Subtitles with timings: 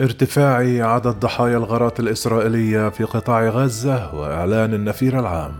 [0.00, 0.56] ارتفاع
[0.94, 5.52] عدد ضحايا الغارات الإسرائيلية في قطاع غزة وإعلان النفير العام.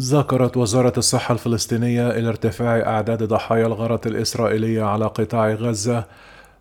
[0.00, 6.04] ذكرت وزارة الصحة الفلسطينية إلى ارتفاع أعداد ضحايا الغارة الإسرائيلية على قطاع غزة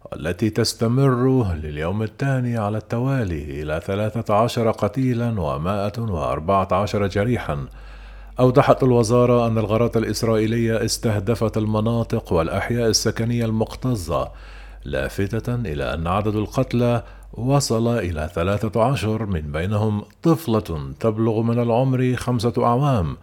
[0.05, 7.65] والتي تستمر لليوم الثاني على التوالي إلى ثلاثة عشر قتيلا ومائة وأربعة عشر جريحا.
[8.39, 14.31] أوضحت الوزارة أن الغارات الإسرائيلية استهدفت المناطق والأحياء السكنية المكتظة
[14.85, 17.03] لافتة إلى أن عدد القتلى
[17.33, 23.17] وصل إلى ثلاثة عشر من بينهم طفلة تبلغ من العمر خمسة أعوام.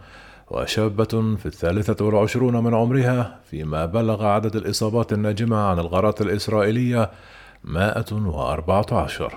[0.51, 7.11] وشابة في الثالثة والعشرون من عمرها فيما بلغ عدد الإصابات الناجمة عن الغارات الإسرائيلية
[7.63, 9.33] مائة وأربعة عشر.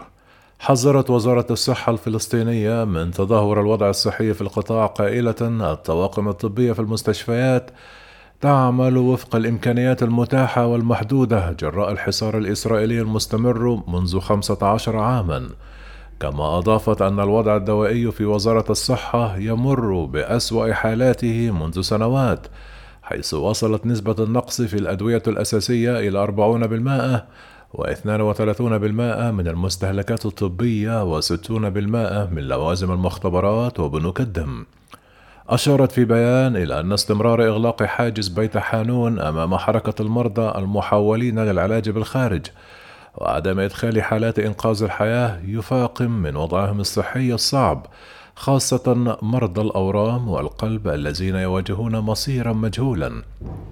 [0.58, 7.70] حذرت وزارة الصحة الفلسطينية من تدهور الوضع الصحي في القطاع قائلة الطواقم الطبية في المستشفيات
[8.40, 15.48] تعمل وفق الإمكانيات المتاحة والمحدودة جراء الحصار الإسرائيلي المستمر منذ 15 عامًا،
[16.20, 22.46] كما أضافت أن الوضع الدوائي في وزارة الصحة يمر بأسوأ حالاته منذ سنوات،
[23.02, 27.26] حيث وصلت نسبة النقص في الأدوية الأساسية إلى 40%
[27.74, 28.60] و32%
[29.32, 31.50] من المستهلكات الطبية و60%
[32.32, 34.64] من لوازم المختبرات وبنوك الدم.
[35.48, 41.90] أشارت في بيان إلى أن استمرار إغلاق حاجز بيت حانون أمام حركة المرضى المحولين للعلاج
[41.90, 42.46] بالخارج
[43.20, 47.86] وعدم إدخال حالات إنقاذ الحياة يفاقم من وضعهم الصحي الصعب
[48.36, 53.22] خاصة مرضى الأورام والقلب الذين يواجهون مصيرا مجهولا.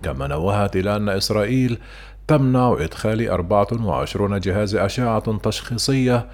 [0.02, 1.78] كما نوهت إلى أن إسرائيل
[2.28, 6.26] تمنع إدخال 24 جهاز أشعة تشخيصية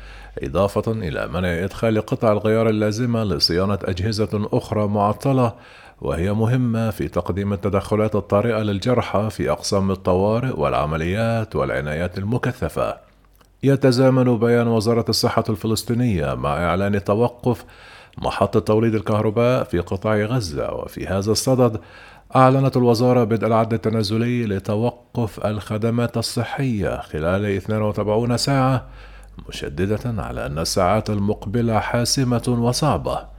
[0.42, 5.52] إضافة إلى منع إدخال قطع الغيار اللازمة لصيانة أجهزة أخرى معطلة
[6.03, 12.97] وهي مهمة في تقديم التدخلات الطارئة للجرحى في أقسام الطوارئ والعمليات والعنايات المكثفة.
[13.62, 17.65] يتزامن بيان وزارة الصحة الفلسطينية مع إعلان توقف
[18.19, 21.81] محطة توليد الكهرباء في قطاع غزة وفي هذا الصدد
[22.37, 28.87] أعلنت الوزارة بدء العد التنازلي لتوقف الخدمات الصحية خلال 42 ساعة
[29.49, 33.32] مشددة على أن الساعات المقبلة حاسمة وصعبة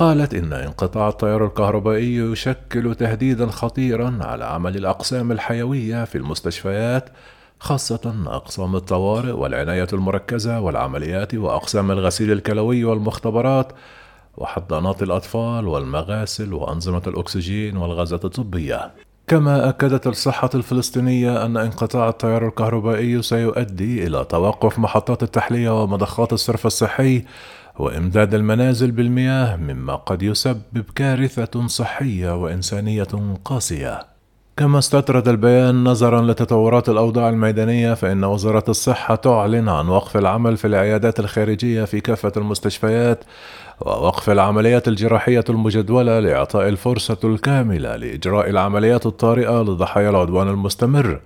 [0.00, 7.10] قالت إن انقطاع التيار الكهربائي يشكل تهديدا خطيرا على عمل الأقسام الحيوية في المستشفيات
[7.58, 13.72] خاصة أقسام الطوارئ والعناية المركزة والعمليات وأقسام الغسيل الكلوي والمختبرات
[14.36, 18.90] وحضانات الأطفال والمغاسل وأنظمة الأكسجين والغازات الطبية.
[19.30, 26.66] كما أكدت الصحة الفلسطينية أن انقطاع التيار الكهربائي سيؤدي إلى توقف محطات التحلية ومضخات الصرف
[26.66, 27.24] الصحي
[27.78, 33.08] وإمداد المنازل بالمياه مما قد يسبب كارثة صحية وإنسانية
[33.44, 34.06] قاسية.
[34.60, 40.66] كما استطرد البيان نظرا لتطورات الأوضاع الميدانية فإن وزارة الصحة تعلن عن وقف العمل في
[40.66, 43.24] العيادات الخارجية في كافة المستشفيات
[43.80, 51.20] ووقف العمليات الجراحية المجدولة لإعطاء الفرصة الكاملة لإجراء العمليات الطارئة لضحايا العدوان المستمر.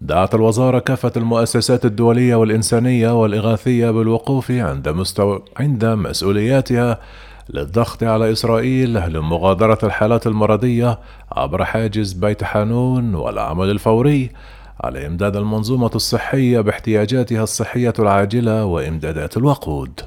[0.00, 6.98] دعت الوزارة كافة المؤسسات الدولية والإنسانية والإغاثية بالوقوف عند مستوى عند مسؤولياتها
[7.50, 10.98] للضغط على إسرائيل لمغادرة الحالات المرضية
[11.32, 14.30] عبر حاجز بيت حانون والعمل الفوري
[14.80, 20.00] على إمداد المنظومة الصحية باحتياجاتها الصحية العاجلة وإمدادات الوقود.